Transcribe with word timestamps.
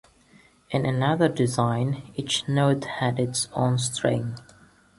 In 0.71 0.83
another 0.87 1.29
design, 1.29 2.11
each 2.15 2.47
note 2.49 2.85
had 2.85 3.19
its 3.19 3.47
own 3.53 3.77
string. 3.77 4.33